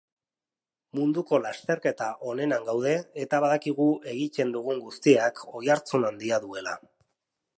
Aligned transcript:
Munduko 0.99 1.39
lasterketa 1.43 2.07
onenan 2.31 2.65
gaude, 2.69 2.95
eta 3.25 3.41
badakigu 3.45 3.87
egiten 4.15 4.55
dugun 4.57 4.81
guztiak 4.89 5.45
oihartzun 5.61 6.09
handia 6.11 6.41
duela. 6.47 6.77